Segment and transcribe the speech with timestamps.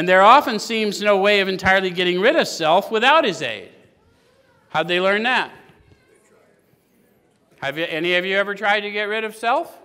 [0.00, 3.68] And there often seems no way of entirely getting rid of self without his aid.
[4.70, 5.52] How'd they learn that?
[7.56, 9.76] Have you, any of you ever tried to get rid of self?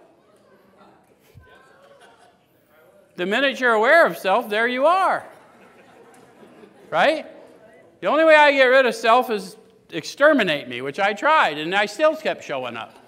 [3.17, 5.25] The minute you're aware of self, there you are.
[6.89, 7.25] Right?
[7.99, 9.57] The only way I get rid of self is
[9.89, 13.04] exterminate me, which I tried, and I still kept showing up.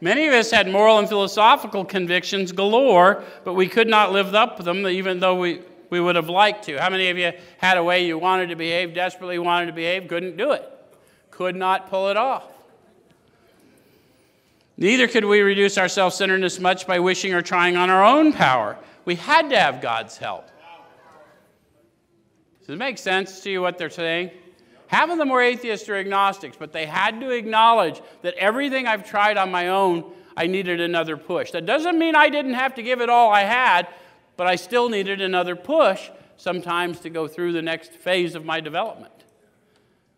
[0.00, 4.56] Many of us had moral and philosophical convictions galore, but we could not live up
[4.58, 6.78] to them even though we, we would have liked to.
[6.78, 10.08] How many of you had a way you wanted to behave, desperately wanted to behave,
[10.08, 10.70] couldn't do it?
[11.30, 12.44] Could not pull it off.
[14.76, 18.32] Neither could we reduce our self centeredness much by wishing or trying on our own
[18.32, 18.76] power.
[19.06, 20.48] We had to have God's help.
[22.60, 24.30] Does it make sense to you what they're saying?
[24.88, 29.08] Half of them were atheists or agnostics, but they had to acknowledge that everything I've
[29.08, 31.50] tried on my own, I needed another push.
[31.50, 33.88] That doesn't mean I didn't have to give it all I had,
[34.36, 38.60] but I still needed another push sometimes to go through the next phase of my
[38.60, 39.12] development.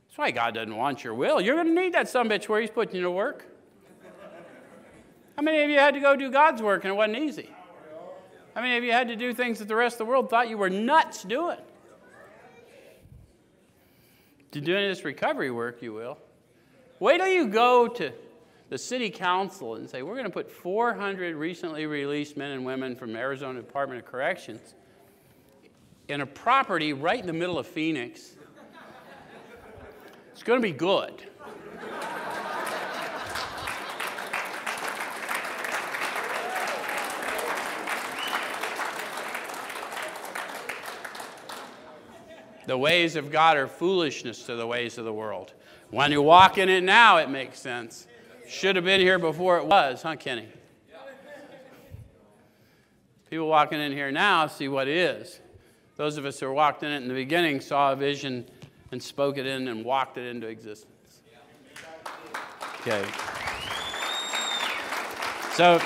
[0.08, 1.40] That's why God doesn't want your will.
[1.40, 3.46] You're going to need that some bitch where He's putting you to work.
[5.36, 7.48] How many of you had to go do God's work and it wasn't easy?
[8.54, 10.48] How many of you had to do things that the rest of the world thought
[10.48, 11.58] you were nuts doing?
[14.52, 16.18] To do any of this recovery work, you will.
[17.00, 18.12] Wait till you go to
[18.70, 22.96] the city council and say, We're going to put 400 recently released men and women
[22.96, 24.74] from Arizona Department of Corrections
[26.08, 28.34] in a property right in the middle of Phoenix.
[30.32, 31.22] It's going to be good.
[42.68, 45.54] The ways of God are foolishness to the ways of the world.
[45.88, 48.06] When you walk in it now, it makes sense.
[48.46, 50.46] Should have been here before it was, huh, Kenny?
[53.30, 55.40] People walking in here now see what is.
[55.96, 58.44] Those of us who walked in it in the beginning saw a vision
[58.92, 61.22] and spoke it in and walked it into existence.
[62.82, 63.02] Okay.
[65.54, 65.80] So,